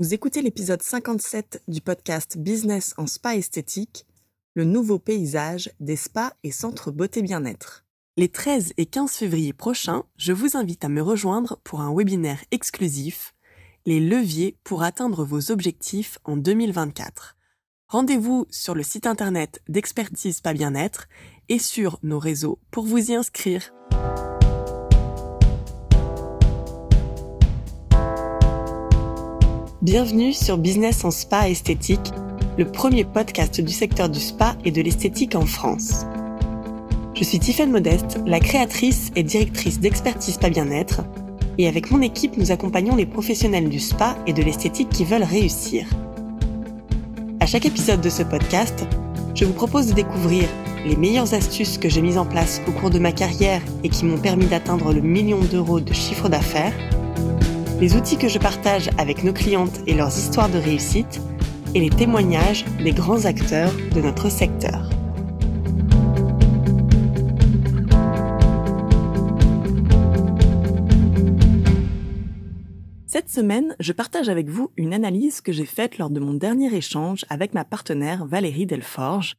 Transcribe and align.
Vous 0.00 0.14
écoutez 0.14 0.42
l'épisode 0.42 0.80
57 0.80 1.64
du 1.66 1.80
podcast 1.80 2.38
Business 2.38 2.94
en 2.98 3.08
spa 3.08 3.34
esthétique, 3.34 4.06
le 4.54 4.62
nouveau 4.62 5.00
paysage 5.00 5.72
des 5.80 5.96
spas 5.96 6.34
et 6.44 6.52
centres 6.52 6.92
beauté 6.92 7.20
bien-être. 7.20 7.84
Les 8.16 8.28
13 8.28 8.74
et 8.76 8.86
15 8.86 9.10
février 9.10 9.52
prochains, 9.52 10.04
je 10.16 10.32
vous 10.32 10.56
invite 10.56 10.84
à 10.84 10.88
me 10.88 11.02
rejoindre 11.02 11.58
pour 11.64 11.80
un 11.80 11.92
webinaire 11.92 12.44
exclusif, 12.52 13.34
les 13.86 13.98
leviers 13.98 14.56
pour 14.62 14.84
atteindre 14.84 15.24
vos 15.24 15.50
objectifs 15.50 16.20
en 16.22 16.36
2024. 16.36 17.36
Rendez-vous 17.88 18.46
sur 18.50 18.76
le 18.76 18.84
site 18.84 19.08
internet 19.08 19.60
d'Expertise 19.68 20.40
Pas 20.40 20.52
Bien-être 20.52 21.08
et 21.48 21.58
sur 21.58 21.98
nos 22.04 22.20
réseaux 22.20 22.60
pour 22.70 22.86
vous 22.86 23.10
y 23.10 23.16
inscrire. 23.16 23.72
Bienvenue 29.80 30.32
sur 30.32 30.58
Business 30.58 31.04
en 31.04 31.12
Spa 31.12 31.48
Esthétique, 31.48 32.12
le 32.58 32.64
premier 32.64 33.04
podcast 33.04 33.60
du 33.60 33.72
secteur 33.72 34.08
du 34.08 34.18
spa 34.18 34.56
et 34.64 34.72
de 34.72 34.82
l'esthétique 34.82 35.36
en 35.36 35.46
France. 35.46 36.04
Je 37.14 37.22
suis 37.22 37.38
Tiffaine 37.38 37.70
Modeste, 37.70 38.18
la 38.26 38.40
créatrice 38.40 39.12
et 39.14 39.22
directrice 39.22 39.78
d'Expertise 39.78 40.36
Pas 40.36 40.50
Bien-être, 40.50 41.02
et 41.58 41.68
avec 41.68 41.92
mon 41.92 42.02
équipe, 42.02 42.36
nous 42.36 42.50
accompagnons 42.50 42.96
les 42.96 43.06
professionnels 43.06 43.68
du 43.68 43.78
spa 43.78 44.16
et 44.26 44.32
de 44.32 44.42
l'esthétique 44.42 44.88
qui 44.88 45.04
veulent 45.04 45.22
réussir. 45.22 45.86
À 47.38 47.46
chaque 47.46 47.66
épisode 47.66 48.00
de 48.00 48.10
ce 48.10 48.24
podcast, 48.24 48.84
je 49.36 49.44
vous 49.44 49.52
propose 49.52 49.86
de 49.86 49.92
découvrir 49.92 50.48
les 50.84 50.96
meilleures 50.96 51.34
astuces 51.34 51.78
que 51.78 51.88
j'ai 51.88 52.02
mises 52.02 52.18
en 52.18 52.26
place 52.26 52.60
au 52.66 52.72
cours 52.72 52.90
de 52.90 52.98
ma 52.98 53.12
carrière 53.12 53.62
et 53.84 53.90
qui 53.90 54.06
m'ont 54.06 54.18
permis 54.18 54.46
d'atteindre 54.46 54.92
le 54.92 55.02
million 55.02 55.38
d'euros 55.38 55.78
de 55.78 55.92
chiffre 55.92 56.28
d'affaires, 56.28 56.74
les 57.80 57.94
outils 57.94 58.18
que 58.18 58.26
je 58.26 58.38
partage 58.40 58.90
avec 58.98 59.22
nos 59.22 59.32
clientes 59.32 59.80
et 59.86 59.94
leurs 59.94 60.08
histoires 60.08 60.48
de 60.48 60.58
réussite, 60.58 61.20
et 61.74 61.80
les 61.80 61.90
témoignages 61.90 62.64
des 62.82 62.92
grands 62.92 63.24
acteurs 63.24 63.72
de 63.94 64.00
notre 64.00 64.30
secteur. 64.30 64.88
Cette 73.06 73.28
semaine, 73.28 73.76
je 73.78 73.92
partage 73.92 74.28
avec 74.28 74.48
vous 74.48 74.72
une 74.76 74.94
analyse 74.94 75.40
que 75.40 75.52
j'ai 75.52 75.66
faite 75.66 75.98
lors 75.98 76.10
de 76.10 76.20
mon 76.20 76.34
dernier 76.34 76.74
échange 76.74 77.24
avec 77.28 77.54
ma 77.54 77.64
partenaire 77.64 78.26
Valérie 78.26 78.66
Delforge, 78.66 79.36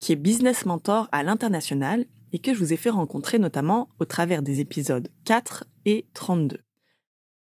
qui 0.00 0.12
est 0.12 0.16
business 0.16 0.66
mentor 0.66 1.08
à 1.12 1.22
l'international 1.22 2.06
et 2.32 2.38
que 2.38 2.52
je 2.52 2.58
vous 2.58 2.72
ai 2.72 2.76
fait 2.76 2.90
rencontrer 2.90 3.38
notamment 3.38 3.88
au 4.00 4.06
travers 4.06 4.42
des 4.42 4.60
épisodes 4.60 5.08
4 5.24 5.64
et 5.84 6.06
32. 6.14 6.65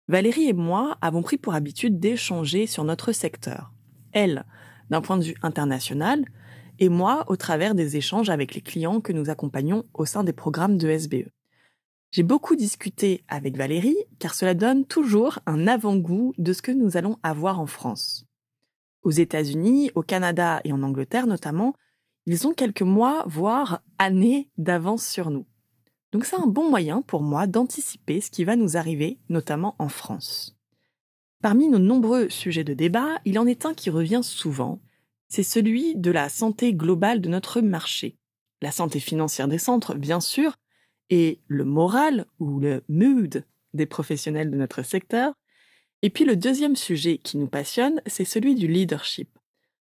Valérie 0.07 0.49
et 0.49 0.53
moi 0.53 0.99
avons 1.01 1.23
pris 1.23 1.39
pour 1.39 1.55
habitude 1.55 1.99
d'échanger 1.99 2.67
sur 2.67 2.85
notre 2.85 3.13
secteur. 3.13 3.73
Elle, 4.13 4.45
d'un 4.91 5.01
point 5.01 5.17
de 5.17 5.25
vue 5.25 5.37
international, 5.43 6.25
et 6.79 6.89
moi 6.89 7.25
au 7.29 7.37
travers 7.37 7.75
des 7.75 7.97
échanges 7.97 8.31
avec 8.31 8.55
les 8.55 8.61
clients 8.61 9.01
que 9.01 9.13
nous 9.13 9.31
accompagnons 9.31 9.85
au 9.95 10.05
sein 10.05 10.25
des 10.25 10.33
programmes 10.33 10.77
de 10.77 10.91
SBE. 10.91 11.31
J'ai 12.11 12.23
beaucoup 12.23 12.55
discuté 12.55 13.25
avec 13.29 13.57
Valérie 13.57 13.97
car 14.19 14.35
cela 14.35 14.55
donne 14.55 14.85
toujours 14.85 15.39
un 15.47 15.67
avant-goût 15.67 16.35
de 16.39 16.53
ce 16.53 16.63
que 16.63 16.73
nous 16.73 16.97
allons 16.97 17.19
avoir 17.23 17.59
en 17.59 17.67
France. 17.67 18.27
Aux 19.03 19.11
États-Unis, 19.11 19.91
au 19.95 20.03
Canada 20.03 20.61
et 20.65 20.73
en 20.73 20.83
Angleterre 20.83 21.27
notamment, 21.27 21.75
ils 22.27 22.47
ont 22.47 22.55
quelques 22.55 22.83
mois, 22.83 23.25
voire 23.27 23.83
années 23.99 24.49
d'avance 24.59 25.07
sur 25.07 25.31
nous. 25.31 25.47
Donc 26.15 26.27
c'est 26.27 26.37
un 26.37 26.47
bon 26.47 26.71
moyen 26.71 27.03
pour 27.03 27.23
moi 27.23 27.49
d'anticiper 27.49 28.21
ce 28.21 28.31
qui 28.31 28.45
va 28.45 28.55
nous 28.55 28.77
arriver, 28.77 29.19
notamment 29.29 29.75
en 29.81 29.89
France. 29.89 30.57
Parmi 31.43 31.69
nos 31.69 31.81
nombreux 31.81 32.31
sujets 32.31 32.63
de 32.63 32.73
débat, 32.73 33.19
il 33.25 33.37
en 33.37 33.49
est 33.49 33.67
un 33.67 33.75
qui 33.75 33.91
revient 33.91 34.21
souvent, 34.23 34.81
c'est 35.27 35.43
celui 35.43 35.97
de 35.97 36.13
la 36.13 36.29
santé 36.29 36.73
globale 36.73 37.21
de 37.21 37.29
notre 37.29 37.61
marché. 37.61 38.17
La 38.63 38.71
santé 38.71 39.01
financière 39.01 39.49
des 39.49 39.59
centres, 39.59 39.97
bien 39.97 40.21
sûr, 40.21 40.55
et 41.11 41.41
le 41.49 41.65
moral 41.65 42.27
ou 42.39 42.61
le 42.61 42.85
mood 42.89 43.45
des 43.73 43.87
professionnels 43.87 44.53
de 44.53 44.57
notre 44.57 44.85
secteur. 44.85 45.35
Et 46.03 46.11
puis 46.11 46.25
le 46.25 46.37
deuxième 46.37 46.77
sujet 46.77 47.19
qui 47.19 47.39
nous 47.39 47.49
passionne, 47.49 48.01
c'est 48.07 48.25
celui 48.25 48.55
du 48.55 48.69
leadership. 48.69 49.37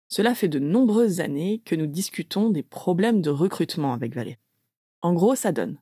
Cela 0.09 0.36
fait 0.36 0.48
de 0.48 0.59
nombreuses 0.59 1.22
années 1.22 1.64
que 1.66 1.74
nous 1.74 1.88
discutons 1.88 2.52
des 2.52 2.62
problèmes 2.62 3.24
de 3.24 3.32
recrutement 3.32 3.94
avec 3.94 4.14
Valérie. 4.14 4.38
En 5.02 5.16
gros, 5.16 5.34
ça 5.34 5.52
donne. 5.52 5.80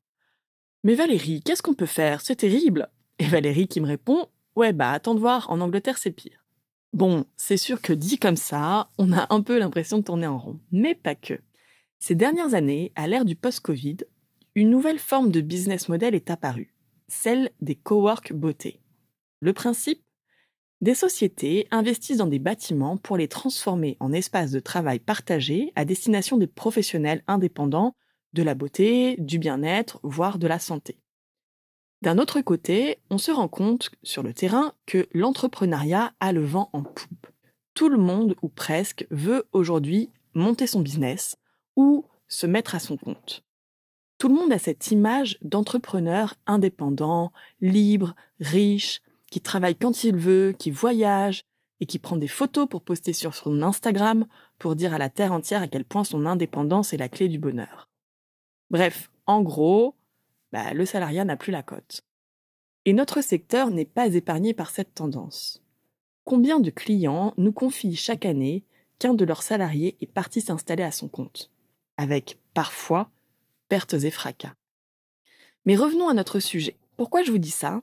Mais 0.87 0.95
Valérie, 0.95 1.41
qu'est-ce 1.41 1.61
qu'on 1.61 1.73
peut 1.73 1.85
faire? 1.85 2.21
C'est 2.21 2.37
terrible. 2.37 2.87
Et 3.19 3.25
Valérie 3.25 3.67
qui 3.67 3.81
me 3.81 3.87
répond 3.87 4.29
Ouais, 4.55 4.71
bah 4.71 4.91
attends 4.91 5.15
de 5.15 5.19
voir, 5.19 5.49
en 5.49 5.59
Angleterre 5.59 5.97
c'est 5.97 6.11
pire. 6.11 6.45
Bon, 6.93 7.25
c'est 7.35 7.57
sûr 7.57 7.81
que 7.81 7.91
dit 7.91 8.17
comme 8.17 8.37
ça, 8.37 8.89
on 8.97 9.11
a 9.11 9.27
un 9.29 9.41
peu 9.41 9.59
l'impression 9.59 9.97
de 9.97 10.03
tourner 10.03 10.27
en 10.27 10.37
rond. 10.37 10.61
Mais 10.71 10.95
pas 10.95 11.13
que. 11.13 11.41
Ces 11.99 12.15
dernières 12.15 12.53
années, 12.53 12.93
à 12.95 13.05
l'ère 13.05 13.25
du 13.25 13.35
post-Covid, 13.35 13.97
une 14.55 14.69
nouvelle 14.69 14.97
forme 14.97 15.29
de 15.29 15.41
business 15.41 15.89
model 15.89 16.15
est 16.15 16.31
apparue, 16.31 16.73
celle 17.09 17.51
des 17.59 17.75
cowork 17.75 18.31
beauté. 18.31 18.79
Le 19.41 19.51
principe? 19.51 20.05
Des 20.79 20.95
sociétés 20.95 21.67
investissent 21.69 22.19
dans 22.19 22.27
des 22.27 22.39
bâtiments 22.39 22.95
pour 22.95 23.17
les 23.17 23.27
transformer 23.27 23.97
en 23.99 24.13
espaces 24.13 24.51
de 24.51 24.61
travail 24.61 24.99
partagés 24.99 25.73
à 25.75 25.83
destination 25.83 26.37
des 26.37 26.47
professionnels 26.47 27.25
indépendants 27.27 27.93
de 28.37 28.43
la 28.43 28.53
beauté, 28.53 29.15
du 29.17 29.39
bien-être, 29.39 29.99
voire 30.03 30.37
de 30.37 30.45
la 30.45 30.59
santé. 30.59 30.99
D'un 32.03 32.19
autre 32.19 32.39
côté, 32.41 32.99
on 33.09 33.17
se 33.17 33.31
rend 33.31 33.47
compte 33.47 33.89
sur 34.03 34.21
le 34.21 34.31
terrain 34.31 34.73
que 34.85 35.07
l'entrepreneuriat 35.11 36.13
a 36.19 36.31
le 36.31 36.45
vent 36.45 36.69
en 36.71 36.83
poupe. 36.83 37.27
Tout 37.73 37.89
le 37.89 37.97
monde, 37.97 38.35
ou 38.43 38.49
presque, 38.49 39.07
veut 39.09 39.47
aujourd'hui 39.53 40.11
monter 40.35 40.67
son 40.67 40.81
business 40.81 41.37
ou 41.75 42.05
se 42.27 42.45
mettre 42.45 42.75
à 42.75 42.79
son 42.79 42.95
compte. 42.95 43.43
Tout 44.19 44.27
le 44.27 44.35
monde 44.35 44.53
a 44.53 44.59
cette 44.59 44.91
image 44.91 45.39
d'entrepreneur 45.41 46.35
indépendant, 46.45 47.31
libre, 47.59 48.15
riche, 48.39 49.01
qui 49.31 49.41
travaille 49.41 49.75
quand 49.75 50.03
il 50.03 50.15
veut, 50.15 50.53
qui 50.57 50.69
voyage 50.69 51.41
et 51.79 51.87
qui 51.87 51.97
prend 51.97 52.17
des 52.17 52.27
photos 52.27 52.67
pour 52.69 52.83
poster 52.83 53.13
sur 53.13 53.33
son 53.33 53.63
Instagram 53.63 54.27
pour 54.59 54.75
dire 54.75 54.93
à 54.93 54.99
la 54.99 55.09
terre 55.09 55.33
entière 55.33 55.63
à 55.63 55.67
quel 55.67 55.85
point 55.85 56.03
son 56.03 56.27
indépendance 56.27 56.93
est 56.93 56.97
la 56.97 57.09
clé 57.09 57.27
du 57.27 57.39
bonheur. 57.39 57.87
Bref, 58.69 59.09
en 59.25 59.41
gros, 59.41 59.95
bah, 60.51 60.73
le 60.73 60.85
salariat 60.85 61.25
n'a 61.25 61.37
plus 61.37 61.51
la 61.51 61.63
cote. 61.63 62.03
Et 62.85 62.93
notre 62.93 63.21
secteur 63.21 63.69
n'est 63.69 63.85
pas 63.85 64.13
épargné 64.13 64.53
par 64.53 64.69
cette 64.69 64.93
tendance. 64.93 65.61
Combien 66.23 66.59
de 66.59 66.69
clients 66.69 67.33
nous 67.37 67.51
confient 67.51 67.95
chaque 67.95 68.25
année 68.25 68.63
qu'un 68.99 69.13
de 69.13 69.25
leurs 69.25 69.43
salariés 69.43 69.97
est 70.01 70.11
parti 70.11 70.41
s'installer 70.41 70.83
à 70.83 70.91
son 70.91 71.07
compte, 71.07 71.51
avec 71.97 72.39
parfois 72.53 73.09
pertes 73.69 73.93
et 73.93 74.11
fracas? 74.11 74.53
Mais 75.65 75.75
revenons 75.75 76.09
à 76.09 76.13
notre 76.13 76.39
sujet. 76.39 76.77
Pourquoi 76.95 77.23
je 77.23 77.31
vous 77.31 77.37
dis 77.37 77.51
ça? 77.51 77.81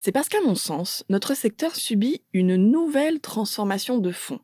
C'est 0.00 0.12
parce 0.12 0.28
qu'à 0.28 0.40
mon 0.40 0.54
sens, 0.54 1.04
notre 1.08 1.34
secteur 1.34 1.74
subit 1.74 2.22
une 2.32 2.56
nouvelle 2.56 3.20
transformation 3.20 3.98
de 3.98 4.12
fond. 4.12 4.40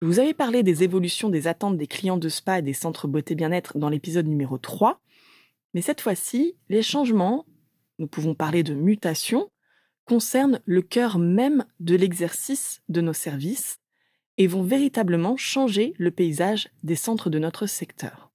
Vous 0.00 0.20
avais 0.20 0.34
parlé 0.34 0.62
des 0.62 0.84
évolutions 0.84 1.28
des 1.28 1.48
attentes 1.48 1.76
des 1.76 1.88
clients 1.88 2.18
de 2.18 2.28
spa 2.28 2.60
et 2.60 2.62
des 2.62 2.72
centres 2.72 3.08
beauté 3.08 3.34
bien-être 3.34 3.78
dans 3.78 3.88
l'épisode 3.88 4.28
numéro 4.28 4.56
3, 4.56 5.00
mais 5.74 5.80
cette 5.82 6.00
fois-ci, 6.00 6.54
les 6.68 6.82
changements, 6.82 7.46
nous 7.98 8.06
pouvons 8.06 8.36
parler 8.36 8.62
de 8.62 8.74
mutation, 8.74 9.50
concernent 10.04 10.60
le 10.66 10.82
cœur 10.82 11.18
même 11.18 11.64
de 11.80 11.96
l'exercice 11.96 12.80
de 12.88 13.00
nos 13.00 13.12
services 13.12 13.80
et 14.36 14.46
vont 14.46 14.62
véritablement 14.62 15.36
changer 15.36 15.94
le 15.98 16.12
paysage 16.12 16.70
des 16.84 16.94
centres 16.94 17.28
de 17.28 17.40
notre 17.40 17.66
secteur. 17.66 18.30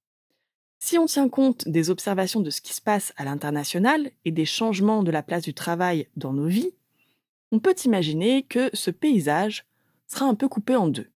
Si 0.79 0.97
on 0.97 1.05
tient 1.05 1.29
compte 1.29 1.65
des 1.65 1.89
observations 1.89 2.41
de 2.41 2.49
ce 2.49 2.59
qui 2.59 2.73
se 2.73 2.81
passe 2.81 3.13
à 3.15 3.23
l'international 3.23 4.11
et 4.25 4.31
des 4.31 4.45
changements 4.45 5.01
de 5.01 5.11
la 5.11 5.23
place 5.23 5.43
du 5.43 5.53
travail 5.53 6.09
dans 6.17 6.33
nos 6.33 6.47
vies, 6.47 6.73
on 7.53 7.59
peut 7.59 7.75
imaginer 7.85 8.43
que 8.43 8.69
ce 8.73 8.91
paysage 8.91 9.65
sera 10.07 10.25
un 10.25 10.35
peu 10.35 10.49
coupé 10.49 10.75
en 10.75 10.89
deux. 10.89 11.12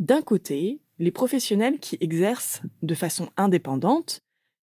D'un 0.00 0.22
côté, 0.22 0.80
les 0.98 1.10
professionnels 1.10 1.78
qui 1.78 1.96
exercent 2.00 2.62
de 2.82 2.94
façon 2.94 3.30
indépendante 3.36 4.20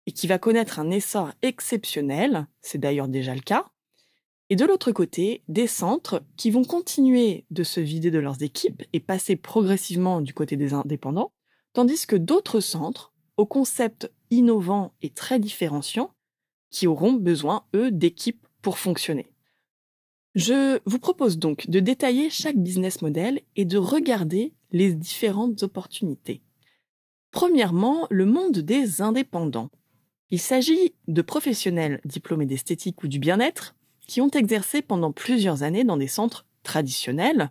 et 0.06 0.12
qui 0.12 0.26
va 0.26 0.38
connaître 0.38 0.80
un 0.80 0.90
essor 0.90 1.32
exceptionnel, 1.42 2.46
c'est 2.60 2.78
d'ailleurs 2.78 3.08
déjà 3.08 3.34
le 3.34 3.40
cas, 3.40 3.70
et 4.52 4.56
de 4.56 4.64
l'autre 4.64 4.90
côté, 4.90 5.44
des 5.46 5.68
centres 5.68 6.24
qui 6.36 6.50
vont 6.50 6.64
continuer 6.64 7.44
de 7.50 7.62
se 7.62 7.78
vider 7.78 8.10
de 8.10 8.18
leurs 8.18 8.42
équipes 8.42 8.82
et 8.92 8.98
passer 8.98 9.36
progressivement 9.36 10.20
du 10.20 10.34
côté 10.34 10.56
des 10.56 10.74
indépendants, 10.74 11.32
tandis 11.72 12.04
que 12.04 12.16
d'autres 12.16 12.58
centres, 12.58 13.12
aux 13.36 13.46
concepts 13.46 14.10
innovants 14.30 14.92
et 15.02 15.10
très 15.10 15.38
différenciants, 15.38 16.12
qui 16.70 16.88
auront 16.88 17.12
besoin, 17.12 17.64
eux, 17.74 17.92
d'équipes 17.92 18.44
pour 18.60 18.78
fonctionner. 18.78 19.32
Je 20.34 20.78
vous 20.84 20.98
propose 20.98 21.38
donc 21.38 21.68
de 21.68 21.80
détailler 21.80 22.30
chaque 22.30 22.56
business 22.56 23.02
model 23.02 23.40
et 23.56 23.64
de 23.64 23.78
regarder 23.78 24.54
les 24.70 24.94
différentes 24.94 25.62
opportunités. 25.64 26.42
Premièrement, 27.32 28.06
le 28.10 28.26
monde 28.26 28.58
des 28.58 29.02
indépendants. 29.02 29.70
Il 30.30 30.40
s'agit 30.40 30.94
de 31.08 31.22
professionnels 31.22 32.00
diplômés 32.04 32.46
d'esthétique 32.46 33.02
ou 33.02 33.08
du 33.08 33.18
bien-être 33.18 33.74
qui 34.06 34.20
ont 34.20 34.30
exercé 34.30 34.82
pendant 34.82 35.12
plusieurs 35.12 35.62
années 35.62 35.84
dans 35.84 35.96
des 35.96 36.08
centres 36.08 36.46
traditionnels, 36.62 37.50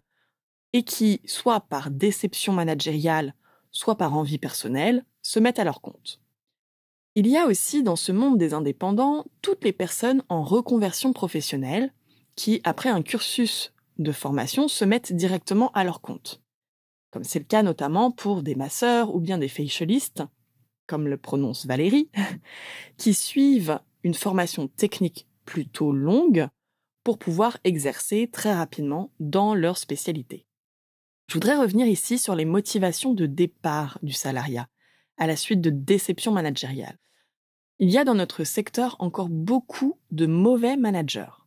et 0.73 0.83
qui, 0.83 1.21
soit 1.25 1.61
par 1.61 1.89
déception 1.89 2.53
managériale, 2.53 3.33
soit 3.71 3.95
par 3.95 4.15
envie 4.15 4.37
personnelle, 4.37 5.03
se 5.21 5.39
mettent 5.39 5.59
à 5.59 5.63
leur 5.63 5.81
compte. 5.81 6.19
Il 7.15 7.27
y 7.27 7.37
a 7.37 7.47
aussi 7.47 7.81
dans 7.81 7.95
ce 7.95 8.11
monde 8.11 8.37
des 8.37 8.53
indépendants 8.53 9.25
toutes 9.41 9.63
les 9.63 9.73
personnes 9.73 10.23
en 10.29 10.43
reconversion 10.43 11.11
professionnelle 11.11 11.91
qui, 12.39 12.61
après 12.63 12.87
un 12.87 13.01
cursus 13.01 13.73
de 13.97 14.13
formation, 14.13 14.69
se 14.69 14.85
mettent 14.85 15.11
directement 15.11 15.71
à 15.73 15.83
leur 15.83 15.99
compte. 15.99 16.41
Comme 17.11 17.25
c'est 17.25 17.39
le 17.39 17.43
cas 17.43 17.63
notamment 17.63 18.11
pour 18.11 18.43
des 18.43 18.55
masseurs 18.55 19.13
ou 19.13 19.19
bien 19.19 19.37
des 19.37 19.49
facialistes, 19.49 20.23
comme 20.87 21.09
le 21.09 21.17
prononce 21.17 21.65
Valérie, 21.65 22.09
qui 22.97 23.13
suivent 23.13 23.81
une 24.03 24.13
formation 24.13 24.69
technique 24.69 25.27
plutôt 25.43 25.91
longue 25.91 26.47
pour 27.03 27.19
pouvoir 27.19 27.57
exercer 27.65 28.29
très 28.31 28.53
rapidement 28.53 29.11
dans 29.19 29.53
leur 29.53 29.77
spécialité. 29.77 30.45
Je 31.27 31.33
voudrais 31.33 31.57
revenir 31.57 31.87
ici 31.87 32.17
sur 32.17 32.35
les 32.35 32.45
motivations 32.45 33.13
de 33.13 33.25
départ 33.25 33.99
du 34.01 34.13
salariat, 34.13 34.69
à 35.17 35.27
la 35.27 35.35
suite 35.35 35.59
de 35.59 35.71
déceptions 35.71 36.31
managériales. 36.31 36.99
Il 37.79 37.89
y 37.89 37.97
a 37.97 38.05
dans 38.05 38.15
notre 38.15 38.45
secteur 38.45 38.95
encore 38.99 39.27
beaucoup 39.27 39.99
de 40.11 40.25
mauvais 40.25 40.77
managers. 40.77 41.38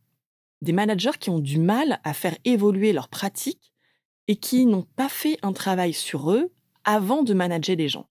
Des 0.62 0.72
managers 0.72 1.18
qui 1.20 1.28
ont 1.28 1.40
du 1.40 1.58
mal 1.58 2.00
à 2.04 2.14
faire 2.14 2.38
évoluer 2.44 2.92
leurs 2.92 3.08
pratiques 3.08 3.72
et 4.28 4.36
qui 4.36 4.64
n'ont 4.64 4.86
pas 4.96 5.08
fait 5.08 5.38
un 5.42 5.52
travail 5.52 5.92
sur 5.92 6.30
eux 6.30 6.52
avant 6.84 7.22
de 7.22 7.34
manager 7.34 7.76
les 7.76 7.88
gens. 7.88 8.08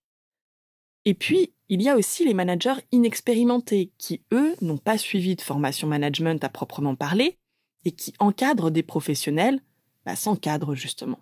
Et 1.05 1.13
puis, 1.13 1.53
il 1.69 1.81
y 1.81 1.89
a 1.89 1.95
aussi 1.95 2.25
les 2.25 2.33
managers 2.33 2.81
inexpérimentés 2.91 3.91
qui, 3.97 4.21
eux, 4.33 4.55
n'ont 4.61 4.77
pas 4.77 4.97
suivi 4.97 5.35
de 5.35 5.41
formation 5.41 5.87
management 5.87 6.43
à 6.43 6.49
proprement 6.49 6.95
parler 6.95 7.39
et 7.85 7.91
qui 7.91 8.13
encadrent 8.19 8.69
des 8.69 8.83
professionnels 8.83 9.61
bah, 10.05 10.15
sans 10.15 10.35
cadre, 10.35 10.75
justement. 10.75 11.19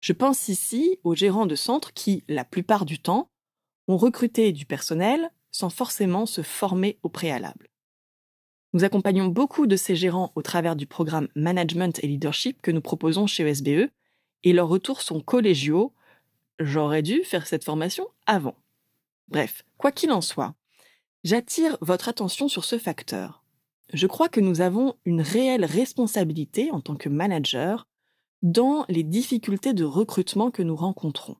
Je 0.00 0.14
pense 0.14 0.48
ici 0.48 0.98
aux 1.04 1.14
gérants 1.14 1.46
de 1.46 1.54
centres 1.54 1.92
qui, 1.92 2.24
la 2.26 2.44
plupart 2.44 2.86
du 2.86 2.98
temps, 2.98 3.30
ont 3.86 3.98
recruté 3.98 4.52
du 4.52 4.64
personnel 4.64 5.30
sans 5.50 5.68
forcément 5.68 6.26
se 6.26 6.42
former 6.42 6.98
au 7.02 7.08
préalable. 7.08 7.68
Nous 8.72 8.84
accompagnons 8.84 9.26
beaucoup 9.26 9.66
de 9.66 9.76
ces 9.76 9.96
gérants 9.96 10.32
au 10.36 10.42
travers 10.42 10.76
du 10.76 10.86
programme 10.86 11.28
Management 11.34 12.02
et 12.04 12.06
Leadership 12.06 12.62
que 12.62 12.70
nous 12.70 12.80
proposons 12.80 13.26
chez 13.26 13.42
ESBE, 13.48 13.90
et 14.44 14.52
leurs 14.52 14.68
retours 14.68 15.02
sont 15.02 15.20
collégiaux. 15.20 15.92
J'aurais 16.58 17.02
dû 17.02 17.24
faire 17.24 17.46
cette 17.46 17.64
formation 17.64 18.06
avant. 18.26 18.56
Bref, 19.28 19.64
quoi 19.76 19.92
qu'il 19.92 20.12
en 20.12 20.20
soit, 20.20 20.54
j'attire 21.24 21.76
votre 21.80 22.08
attention 22.08 22.48
sur 22.48 22.64
ce 22.64 22.78
facteur. 22.78 23.42
Je 23.92 24.06
crois 24.06 24.28
que 24.28 24.40
nous 24.40 24.60
avons 24.60 24.94
une 25.04 25.20
réelle 25.20 25.64
responsabilité 25.64 26.70
en 26.70 26.80
tant 26.80 26.94
que 26.94 27.08
manager 27.08 27.88
dans 28.42 28.84
les 28.88 29.02
difficultés 29.02 29.74
de 29.74 29.84
recrutement 29.84 30.50
que 30.50 30.62
nous 30.62 30.76
rencontrons. 30.76 31.36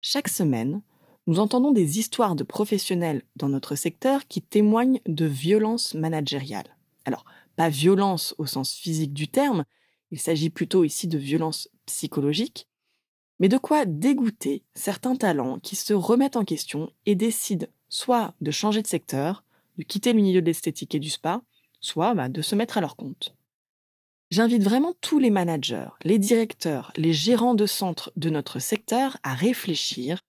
Chaque 0.00 0.28
semaine, 0.28 0.80
nous 1.30 1.38
entendons 1.38 1.70
des 1.70 2.00
histoires 2.00 2.34
de 2.34 2.42
professionnels 2.42 3.22
dans 3.36 3.48
notre 3.48 3.76
secteur 3.76 4.26
qui 4.26 4.42
témoignent 4.42 4.98
de 5.06 5.26
violences 5.26 5.94
managériales. 5.94 6.76
Alors, 7.04 7.24
pas 7.54 7.68
violence 7.68 8.34
au 8.38 8.46
sens 8.46 8.74
physique 8.74 9.12
du 9.12 9.28
terme, 9.28 9.64
il 10.10 10.18
s'agit 10.18 10.50
plutôt 10.50 10.82
ici 10.82 11.06
de 11.06 11.18
violence 11.18 11.68
psychologique, 11.86 12.66
mais 13.38 13.48
de 13.48 13.58
quoi 13.58 13.84
dégoûter 13.84 14.64
certains 14.74 15.14
talents 15.14 15.60
qui 15.60 15.76
se 15.76 15.94
remettent 15.94 16.34
en 16.34 16.44
question 16.44 16.90
et 17.06 17.14
décident 17.14 17.68
soit 17.88 18.34
de 18.40 18.50
changer 18.50 18.82
de 18.82 18.88
secteur, 18.88 19.44
de 19.78 19.84
quitter 19.84 20.12
le 20.12 20.20
milieu 20.20 20.40
de 20.40 20.46
l'esthétique 20.46 20.96
et 20.96 21.00
du 21.00 21.10
spa, 21.10 21.42
soit 21.78 22.12
bah, 22.14 22.28
de 22.28 22.42
se 22.42 22.56
mettre 22.56 22.76
à 22.76 22.80
leur 22.80 22.96
compte. 22.96 23.36
J'invite 24.32 24.64
vraiment 24.64 24.94
tous 25.00 25.20
les 25.20 25.30
managers, 25.30 25.90
les 26.02 26.18
directeurs, 26.18 26.92
les 26.96 27.12
gérants 27.12 27.54
de 27.54 27.66
centres 27.66 28.10
de 28.16 28.30
notre 28.30 28.58
secteur 28.58 29.16
à 29.22 29.34
réfléchir 29.34 30.22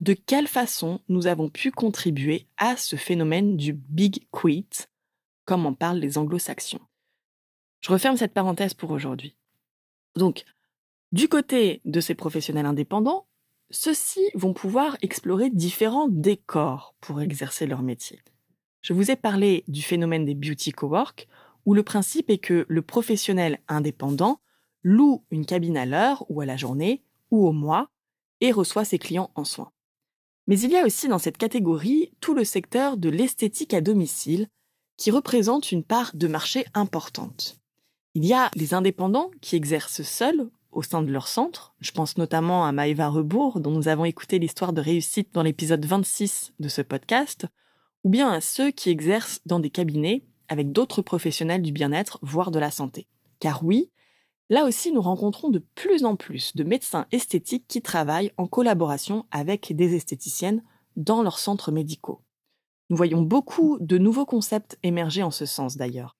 de 0.00 0.12
quelle 0.14 0.46
façon 0.46 1.00
nous 1.08 1.26
avons 1.26 1.48
pu 1.48 1.70
contribuer 1.70 2.46
à 2.56 2.76
ce 2.76 2.96
phénomène 2.96 3.56
du 3.56 3.72
big 3.72 4.26
quit, 4.30 4.68
comme 5.44 5.66
en 5.66 5.74
parlent 5.74 5.98
les 5.98 6.18
anglo-saxons? 6.18 6.80
Je 7.80 7.92
referme 7.92 8.16
cette 8.16 8.34
parenthèse 8.34 8.74
pour 8.74 8.90
aujourd'hui. 8.90 9.36
Donc, 10.16 10.44
du 11.12 11.28
côté 11.28 11.80
de 11.84 12.00
ces 12.00 12.14
professionnels 12.14 12.66
indépendants, 12.66 13.26
ceux-ci 13.70 14.20
vont 14.34 14.54
pouvoir 14.54 14.96
explorer 15.02 15.50
différents 15.50 16.08
décors 16.08 16.94
pour 17.00 17.20
exercer 17.20 17.66
leur 17.66 17.82
métier. 17.82 18.20
Je 18.80 18.92
vous 18.92 19.10
ai 19.10 19.16
parlé 19.16 19.64
du 19.68 19.82
phénomène 19.82 20.24
des 20.24 20.34
beauty 20.34 20.72
cowork, 20.72 21.28
où 21.66 21.74
le 21.74 21.82
principe 21.82 22.30
est 22.30 22.38
que 22.38 22.64
le 22.68 22.82
professionnel 22.82 23.60
indépendant 23.68 24.40
loue 24.82 25.24
une 25.30 25.44
cabine 25.44 25.76
à 25.76 25.86
l'heure 25.86 26.24
ou 26.30 26.40
à 26.40 26.46
la 26.46 26.56
journée 26.56 27.02
ou 27.30 27.46
au 27.46 27.52
mois 27.52 27.90
et 28.40 28.52
reçoit 28.52 28.84
ses 28.84 28.98
clients 28.98 29.30
en 29.34 29.44
soins. 29.44 29.72
Mais 30.48 30.58
il 30.58 30.70
y 30.70 30.76
a 30.76 30.84
aussi 30.84 31.08
dans 31.08 31.18
cette 31.18 31.36
catégorie 31.36 32.10
tout 32.20 32.34
le 32.34 32.42
secteur 32.42 32.96
de 32.96 33.10
l'esthétique 33.10 33.74
à 33.74 33.82
domicile, 33.82 34.48
qui 34.96 35.10
représente 35.10 35.70
une 35.70 35.84
part 35.84 36.10
de 36.14 36.26
marché 36.26 36.64
importante. 36.74 37.58
Il 38.14 38.24
y 38.24 38.32
a 38.32 38.50
les 38.56 38.74
indépendants 38.74 39.30
qui 39.40 39.54
exercent 39.54 40.02
seuls 40.02 40.48
au 40.72 40.82
sein 40.82 41.02
de 41.02 41.12
leur 41.12 41.28
centre. 41.28 41.74
Je 41.80 41.92
pense 41.92 42.16
notamment 42.16 42.64
à 42.64 42.72
Maëva 42.72 43.08
Rebourg, 43.08 43.60
dont 43.60 43.70
nous 43.70 43.88
avons 43.88 44.06
écouté 44.06 44.38
l'histoire 44.38 44.72
de 44.72 44.80
réussite 44.80 45.32
dans 45.34 45.42
l'épisode 45.42 45.84
26 45.84 46.54
de 46.58 46.68
ce 46.68 46.82
podcast, 46.82 47.46
ou 48.02 48.08
bien 48.08 48.30
à 48.30 48.40
ceux 48.40 48.70
qui 48.70 48.90
exercent 48.90 49.40
dans 49.44 49.60
des 49.60 49.70
cabinets 49.70 50.24
avec 50.48 50.72
d'autres 50.72 51.02
professionnels 51.02 51.62
du 51.62 51.72
bien-être, 51.72 52.18
voire 52.22 52.50
de 52.50 52.58
la 52.58 52.70
santé. 52.70 53.06
Car 53.38 53.64
oui, 53.64 53.90
Là 54.50 54.64
aussi, 54.64 54.92
nous 54.92 55.02
rencontrons 55.02 55.50
de 55.50 55.62
plus 55.74 56.04
en 56.04 56.16
plus 56.16 56.56
de 56.56 56.64
médecins 56.64 57.06
esthétiques 57.12 57.66
qui 57.68 57.82
travaillent 57.82 58.32
en 58.38 58.46
collaboration 58.46 59.26
avec 59.30 59.74
des 59.76 59.94
esthéticiennes 59.94 60.62
dans 60.96 61.22
leurs 61.22 61.38
centres 61.38 61.70
médicaux. 61.70 62.22
Nous 62.88 62.96
voyons 62.96 63.20
beaucoup 63.20 63.76
de 63.80 63.98
nouveaux 63.98 64.24
concepts 64.24 64.78
émerger 64.82 65.22
en 65.22 65.30
ce 65.30 65.44
sens 65.44 65.76
d'ailleurs. 65.76 66.16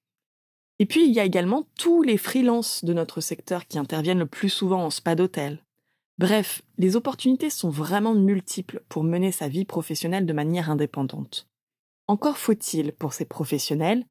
Et 0.79 0.87
puis, 0.87 1.07
il 1.07 1.13
y 1.13 1.21
a 1.21 1.25
également 1.25 1.67
tous 1.79 2.03
les 2.03 2.19
freelances 2.19 2.85
de 2.85 2.93
notre 2.93 3.21
secteur 3.21 3.67
qui 3.67 3.79
interviennent 3.79 4.19
le 4.19 4.27
plus 4.27 4.51
souvent 4.51 4.85
en 4.85 4.91
spa 4.91 5.15
d'hôtel. 5.15 5.65
Bref, 6.19 6.63
les 6.77 6.97
opportunités 6.97 7.51
sont 7.51 7.71
vraiment 7.71 8.15
multiples 8.15 8.83
pour 8.89 9.05
mener 9.05 9.33
sa 9.33 9.49
vie 9.49 9.65
professionnelle 9.65 10.27
de 10.27 10.33
manière 10.33 10.71
indépendante. 10.71 11.49
Encore 12.07 12.39
faut-il, 12.39 12.93
pour 12.93 13.13
ces 13.13 13.25
professionnels, 13.25 14.05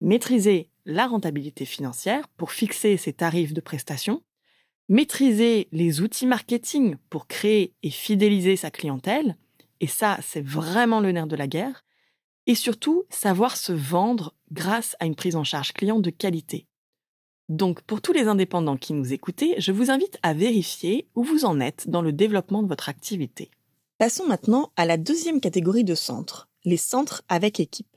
maîtriser 0.00 0.71
la 0.84 1.06
rentabilité 1.06 1.64
financière 1.64 2.28
pour 2.36 2.52
fixer 2.52 2.96
ses 2.96 3.12
tarifs 3.12 3.52
de 3.52 3.60
prestation, 3.60 4.22
maîtriser 4.88 5.68
les 5.72 6.00
outils 6.00 6.26
marketing 6.26 6.96
pour 7.08 7.26
créer 7.26 7.74
et 7.82 7.90
fidéliser 7.90 8.56
sa 8.56 8.70
clientèle, 8.70 9.36
et 9.80 9.86
ça 9.86 10.18
c'est 10.22 10.44
vraiment 10.44 11.00
le 11.00 11.12
nerf 11.12 11.26
de 11.26 11.36
la 11.36 11.46
guerre, 11.46 11.84
et 12.46 12.54
surtout 12.54 13.04
savoir 13.08 13.56
se 13.56 13.72
vendre 13.72 14.34
grâce 14.50 14.96
à 15.00 15.06
une 15.06 15.14
prise 15.14 15.36
en 15.36 15.44
charge 15.44 15.72
client 15.72 16.00
de 16.00 16.10
qualité. 16.10 16.66
Donc 17.48 17.82
pour 17.82 18.00
tous 18.00 18.12
les 18.12 18.28
indépendants 18.28 18.76
qui 18.76 18.92
nous 18.92 19.12
écoutez, 19.12 19.54
je 19.58 19.72
vous 19.72 19.90
invite 19.90 20.18
à 20.22 20.34
vérifier 20.34 21.08
où 21.14 21.22
vous 21.22 21.44
en 21.44 21.60
êtes 21.60 21.88
dans 21.88 22.02
le 22.02 22.12
développement 22.12 22.62
de 22.62 22.68
votre 22.68 22.88
activité. 22.88 23.50
Passons 23.98 24.26
maintenant 24.26 24.72
à 24.76 24.86
la 24.86 24.96
deuxième 24.96 25.40
catégorie 25.40 25.84
de 25.84 25.94
centres, 25.94 26.48
les 26.64 26.76
centres 26.76 27.22
avec 27.28 27.60
équipe 27.60 27.91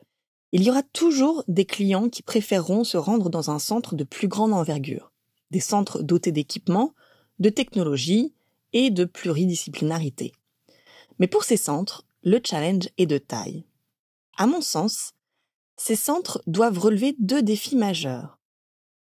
il 0.55 0.63
y 0.63 0.69
aura 0.69 0.83
toujours 0.83 1.43
des 1.49 1.65
clients 1.65 2.07
qui 2.07 2.23
préféreront 2.23 2.85
se 2.85 2.95
rendre 2.95 3.29
dans 3.29 3.51
un 3.51 3.59
centre 3.59 3.93
de 3.93 4.05
plus 4.05 4.29
grande 4.29 4.53
envergure, 4.53 5.11
des 5.51 5.59
centres 5.59 6.01
dotés 6.01 6.31
d'équipements, 6.31 6.93
de 7.39 7.49
technologies 7.49 8.33
et 8.71 8.89
de 8.89 9.03
pluridisciplinarité. 9.03 10.31
Mais 11.19 11.27
pour 11.27 11.43
ces 11.43 11.57
centres, 11.57 12.05
le 12.23 12.39
challenge 12.41 12.87
est 12.97 13.05
de 13.05 13.17
taille. 13.17 13.65
À 14.37 14.47
mon 14.47 14.61
sens, 14.61 15.11
ces 15.75 15.97
centres 15.97 16.41
doivent 16.47 16.79
relever 16.79 17.17
deux 17.19 17.41
défis 17.41 17.75
majeurs. 17.75 18.39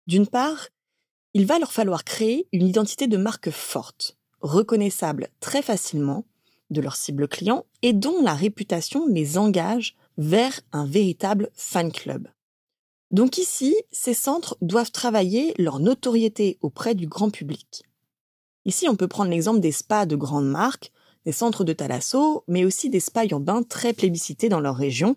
D'une 0.07 0.27
part, 0.27 0.67
il 1.33 1.45
va 1.45 1.57
leur 1.57 1.71
falloir 1.71 2.03
créer 2.03 2.49
une 2.51 2.67
identité 2.67 3.07
de 3.07 3.15
marque 3.15 3.49
forte, 3.49 4.17
reconnaissable 4.41 5.29
très 5.39 5.61
facilement 5.61 6.25
de 6.69 6.81
leur 6.81 6.97
cible 6.97 7.29
client 7.29 7.65
et 7.81 7.93
dont 7.93 8.21
la 8.21 8.33
réputation 8.33 9.07
les 9.07 9.37
engage 9.37 9.95
vers 10.19 10.59
un 10.73 10.85
véritable 10.85 11.49
fan 11.53 11.93
club. 11.93 12.27
Donc 13.09 13.37
ici, 13.37 13.73
ces 13.89 14.13
centres 14.13 14.57
doivent 14.61 14.91
travailler 14.91 15.53
leur 15.57 15.79
notoriété 15.79 16.59
auprès 16.61 16.93
du 16.93 17.07
grand 17.07 17.29
public. 17.29 17.83
Ici, 18.65 18.89
on 18.89 18.97
peut 18.97 19.07
prendre 19.07 19.31
l'exemple 19.31 19.61
des 19.61 19.71
spas 19.71 20.05
de 20.05 20.17
grandes 20.17 20.49
marques, 20.49 20.91
des 21.25 21.31
centres 21.31 21.63
de 21.63 21.71
thalasso, 21.71 22.43
mais 22.49 22.65
aussi 22.65 22.89
des 22.89 22.99
spas 22.99 23.25
urbains 23.27 23.63
très 23.63 23.93
plébiscités 23.93 24.49
dans 24.49 24.59
leur 24.59 24.75
région 24.75 25.15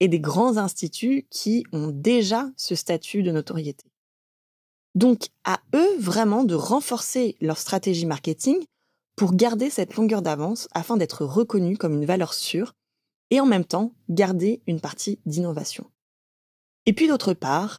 et 0.00 0.08
des 0.08 0.20
grands 0.20 0.56
instituts 0.56 1.28
qui 1.30 1.64
ont 1.72 1.88
déjà 1.88 2.50
ce 2.56 2.74
statut 2.74 3.22
de 3.22 3.30
notoriété. 3.30 3.84
Donc, 4.96 5.28
à 5.44 5.60
eux 5.74 5.98
vraiment 6.00 6.42
de 6.42 6.56
renforcer 6.56 7.36
leur 7.40 7.58
stratégie 7.58 8.06
marketing 8.06 8.58
pour 9.14 9.34
garder 9.34 9.70
cette 9.70 9.94
longueur 9.94 10.20
d'avance 10.20 10.68
afin 10.72 10.96
d'être 10.96 11.24
reconnus 11.24 11.78
comme 11.78 11.94
une 11.94 12.06
valeur 12.06 12.34
sûre 12.34 12.74
et 13.32 13.40
en 13.40 13.46
même 13.46 13.64
temps 13.64 13.94
garder 14.10 14.60
une 14.66 14.78
partie 14.78 15.18
d'innovation. 15.24 15.90
Et 16.84 16.92
puis 16.92 17.08
d'autre 17.08 17.32
part, 17.32 17.78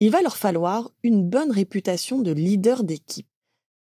il 0.00 0.10
va 0.10 0.22
leur 0.22 0.36
falloir 0.36 0.90
une 1.04 1.22
bonne 1.22 1.52
réputation 1.52 2.20
de 2.20 2.32
leader 2.32 2.82
d'équipe, 2.82 3.28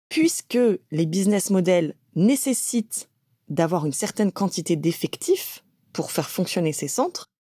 puisque 0.08 0.60
les 0.92 1.06
business 1.08 1.50
models 1.50 1.98
nécessitent 2.14 3.10
d'avoir 3.50 3.88
une 3.88 3.92
certaine 3.92 4.32
quantité 4.32 4.76
d'effectifs 4.76 5.66
pour 5.94 6.12
faire 6.12 6.30
fonctionner 6.30 6.74
ces 6.74 6.88
centres, 6.88 7.32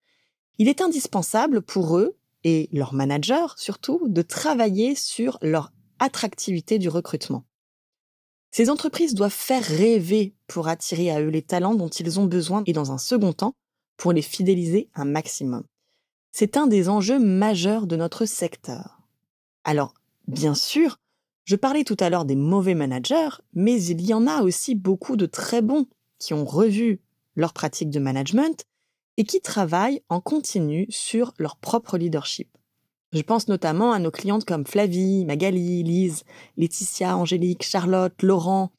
il 0.58 0.67
est 0.67 0.82
indispensable 0.82 1.62
pour 1.62 2.00
eux 2.00 2.17
et 2.44 2.70
leurs 2.74 2.96
managers 2.96 3.53
surtout 3.56 4.08
de 4.08 4.24
travailler 4.24 4.96
sur 4.96 5.38
leur 5.44 5.72
attractivité 6.00 6.79
du 6.79 6.89
recrutement. 6.89 7.46
Ces 8.51 8.70
entreprises 8.70 9.13
doivent 9.13 9.32
faire 9.32 9.63
rêver 9.63 10.34
pour 10.48 10.68
attirer 10.68 11.12
à 11.12 11.22
eux 11.22 11.30
les 11.30 11.42
talents 11.42 11.75
dont 11.75 11.89
ils 11.89 12.20
ont 12.20 12.25
besoin 12.25 12.63
et 12.66 12.74
dans 12.74 12.92
un 12.92 12.98
second 12.98 13.34
temps, 13.34 13.54
pour 13.98 14.13
les 14.13 14.22
fidéliser 14.22 14.89
un 14.96 15.06
maximum. 15.06 15.63
C'est 16.32 16.56
un 16.56 16.68
des 16.68 16.88
enjeux 16.88 17.20
majeurs 17.20 17.88
de 17.88 17.96
notre 17.96 18.25
secteur. 18.25 19.01
Alors, 19.63 19.94
bien 20.27 20.54
sûr, 20.54 20.98
je 21.46 21.56
parlais 21.56 21.84
tout 21.84 21.98
à 22.00 22.10
l'heure 22.10 22.25
des 22.25 22.36
mauvais 22.36 22.75
managers, 22.75 23.30
mais 23.54 23.82
il 23.82 24.01
y 24.01 24.13
en 24.13 24.27
a 24.27 24.44
aussi 24.44 24.75
beaucoup 24.75 25.16
de 25.16 25.25
très 25.25 25.62
bons 25.62 25.88
qui 26.20 26.34
ont 26.34 26.46
revu 26.46 27.01
leur 27.36 27.54
pratique 27.54 27.89
de 27.89 28.00
management 28.00 28.66
et 29.18 29.24
qui 29.24 29.42
travaillent 29.42 30.04
en 30.10 30.22
continu 30.22 30.86
sur 30.89 31.34
leur 31.38 31.58
propre 31.58 31.98
leadership. 31.98 32.57
Je 33.18 33.24
pense 33.24 33.48
notamment 33.48 33.94
à 33.94 34.00
nos 34.00 34.12
clientes 34.12 34.46
comme 34.46 34.68
Flavie, 34.68 35.26
Magali, 35.26 35.82
Lise, 35.82 36.24
Laetitia, 36.56 37.18
Angélique, 37.18 37.64
Charlotte, 37.64 38.22
Laurent. 38.22 38.70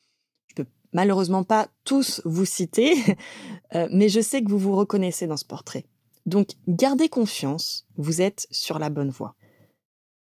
Je 0.47 0.55
peux 0.55 0.69
malheureusement 0.93 1.43
pas 1.43 1.67
tous 1.85 2.23
vous 2.25 2.45
citer, 2.45 2.95
euh, 3.75 3.89
mais 3.91 4.09
je 4.09 4.21
sais 4.21 4.41
que 4.41 4.49
vous 4.49 4.59
vous 4.59 4.77
reconnaissez 4.77 5.27
dans 5.27 5.37
ce 5.37 5.45
portrait. 5.45 5.87
Donc, 6.25 6.51
gardez 6.69 7.09
confiance, 7.09 7.85
vous 7.97 8.23
êtes 8.23 8.47
sur 8.53 8.79
la 8.79 8.91
bonne 8.91 9.11
voie. 9.11 9.35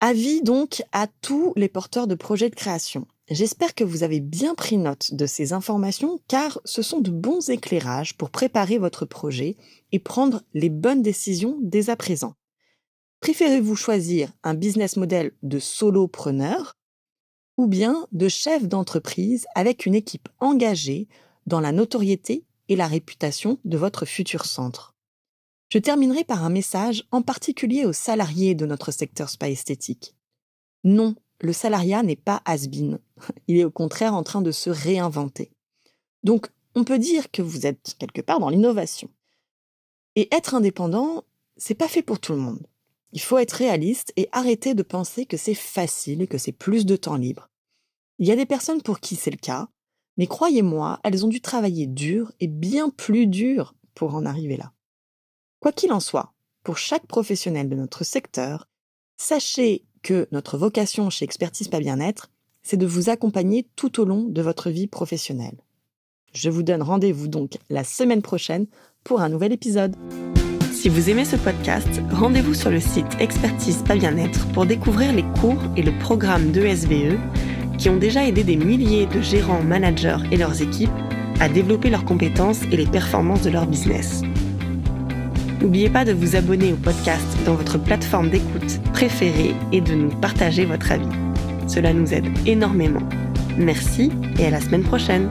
Avis 0.02 0.42
donc 0.42 0.84
à 0.92 1.08
tous 1.22 1.54
les 1.56 1.70
porteurs 1.70 2.08
de 2.08 2.16
projets 2.16 2.50
de 2.50 2.56
création. 2.56 3.08
J'espère 3.30 3.74
que 3.74 3.86
vous 3.86 4.04
avez 4.04 4.20
bien 4.20 4.54
pris 4.54 4.76
note 4.76 5.14
de 5.14 5.26
ces 5.26 5.54
informations 5.54 6.20
car 6.28 6.60
ce 6.66 6.82
sont 6.82 7.00
de 7.00 7.10
bons 7.10 7.50
éclairages 7.50 8.18
pour 8.18 8.32
préparer 8.32 8.80
votre 8.80 9.06
projet 9.06 9.56
et 9.94 10.00
prendre 10.00 10.42
les 10.54 10.70
bonnes 10.70 11.04
décisions 11.04 11.58
dès 11.62 11.90
à 11.90 11.96
présent. 11.96 12.36
Préférez-vous 13.24 13.77
choisir 13.77 14.34
un 14.44 14.53
business 14.53 14.98
model 14.98 15.32
de 15.44 15.58
solopreneur 15.58 16.75
ou 17.56 17.68
bien 17.68 18.06
de 18.12 18.27
chef 18.27 18.68
d'entreprise 18.68 19.46
avec 19.56 19.86
une 19.86 19.96
équipe 19.96 20.27
engagée 20.42 21.08
dans 21.46 21.62
la 21.62 21.72
notoriété 21.72 22.44
et 22.68 22.75
la 22.75 22.86
réputation 22.86 23.60
de 23.63 23.77
votre 23.77 24.06
futur 24.06 24.44
centre? 24.44 24.94
Je 25.70 25.77
terminerai 25.77 26.25
par 26.25 26.44
un 26.44 26.50
message 26.50 27.06
en 27.12 27.22
particulier 27.22 27.86
aux 27.86 27.94
salariés 27.94 28.56
de 28.56 28.65
notre 28.65 28.92
secteur 28.92 29.30
spa 29.30 29.50
esthétique. 29.50 30.18
Non, 30.84 31.15
le 31.39 31.53
salariat 31.53 32.03
n'est 32.03 32.18
pas 32.18 32.42
has-been. 32.44 33.00
Il 33.48 33.56
est 33.56 33.63
au 33.63 33.72
contraire 33.72 34.15
en 34.15 34.24
train 34.24 34.42
de 34.42 34.51
se 34.51 34.70
réinventer. 34.70 35.50
Donc, 36.24 36.50
on 36.75 36.84
peut 36.84 37.00
dire 37.00 37.32
que 37.32 37.42
vous 37.42 37.65
êtes 37.65 37.96
quelque 38.00 38.20
part 38.20 38.42
dans 38.42 38.50
l'innovation. 38.50 39.10
Et 40.18 40.27
être 40.36 40.56
indépendant, 40.56 41.24
c'est 41.56 41.74
pas 41.74 41.88
fait 41.88 42.03
pour 42.03 42.20
tout 42.20 42.34
le 42.34 42.39
monde. 42.39 42.68
Il 43.13 43.22
faut 43.22 43.38
être 43.38 43.53
réaliste 43.53 44.12
et 44.17 44.27
arrêter 44.32 44.74
de 44.74 44.82
penser 44.82 45.27
que 45.27 45.38
c'est 45.38 45.53
facile 45.53 46.24
et 46.24 46.27
que 46.27 46.39
c'est 46.39 46.51
plus 46.51 46.86
de 46.86 46.96
temps 46.96 47.15
libre. 47.15 47.48
Il 48.17 48.27
y 48.27 48.32
a 48.32 48.36
des 48.36 48.48
personnes 48.48 48.82
pour 48.82 49.00
qui 49.00 49.15
c'est 49.15 49.32
le 49.32 49.38
cas, 49.38 49.67
mais 50.17 50.25
croyez-moi, 50.25 51.00
elles 51.03 51.24
ont 51.24 51.29
dû 51.29 51.39
travailler 51.39 51.86
dur 51.86 52.32
et 52.39 52.48
bien 52.48 52.89
plus 52.89 53.27
dur 53.27 53.75
pour 53.93 54.15
en 54.15 54.25
arriver 54.25 54.58
là. 54.58 54.74
Quoi 55.60 55.72
qu'il 55.72 55.91
en 55.91 56.00
soit, 56.00 56.34
pour 56.63 56.79
chaque 56.79 57.05
professionnel 57.05 57.70
de 57.70 57.75
notre 57.75 58.03
secteur, 58.03 58.67
sachez 59.15 59.86
que 60.01 60.27
notre 60.32 60.58
vocation 60.58 61.12
chez 61.12 61.24
Expertise 61.24 61.67
Pas 61.67 61.79
Bien-être, 61.79 62.32
c'est 62.63 62.77
de 62.77 62.88
vous 62.88 63.10
accompagner 63.10 63.67
tout 63.75 64.01
au 64.01 64.05
long 64.05 64.24
de 64.24 64.41
votre 64.41 64.72
vie 64.72 64.88
professionnelle. 64.88 65.62
Je 66.34 66.50
vous 66.50 66.63
donne 66.63 66.82
rendez-vous 66.82 67.27
donc 67.27 67.60
la 67.70 67.84
semaine 67.84 68.24
prochaine 68.24 68.65
pour 69.03 69.22
un 69.22 69.29
nouvel 69.29 69.51
épisode. 69.51 69.96
Si 70.84 70.90
vous 70.90 71.10
aimez 71.10 71.24
ce 71.24 71.38
podcast, 71.38 72.02
rendez-vous 72.12 72.54
sur 72.54 72.70
le 72.70 72.82
site 72.82 73.08
Expertise 73.22 73.84
Pas 73.88 73.96
Bien-être 73.96 74.46
pour 74.48 74.66
découvrir 74.66 75.13
les 75.13 75.24
cours 75.40 75.62
et 75.78 75.82
le 75.82 75.98
programme 75.98 76.52
d'ESVE 76.52 77.18
qui 77.78 77.88
ont 77.88 77.96
déjà 77.96 78.28
aidé 78.28 78.44
des 78.44 78.58
milliers 78.58 79.06
de 79.06 79.22
gérants, 79.22 79.63
managers 79.63 80.18
et 80.30 80.36
leurs 80.36 80.62
équipes 80.62 80.92
à 81.40 81.48
développer 81.48 81.90
leurs 81.90 82.04
compétences 82.04 82.63
et 82.63 82.75
les 82.75 82.86
performances 82.86 83.44
de 83.44 83.50
leur 83.50 83.66
business. 83.66 84.24
N'oubliez 85.62 85.90
pas 85.90 86.04
de 86.04 86.12
vous 86.12 86.36
abonner 86.36 86.74
au 86.74 86.75
podcast 86.75 87.24
dans 87.46 87.56
votre 87.56 87.78
plateforme 87.78 88.30
d'écoute 88.30 88.82
préférée 88.92 89.56
et 89.72 89.80
de 89.80 89.94
nous 89.94 90.10
partager 90.10 90.66
votre 90.66 90.92
avis. 90.92 91.08
Cela 91.66 91.94
nous 91.94 92.13
aide 92.13 92.28
énormément. 92.46 93.08
Merci 93.58 94.12
et 94.38 94.48
à 94.48 94.50
la 94.50 94.60
semaine 94.60 94.84
prochaine. 94.84 95.30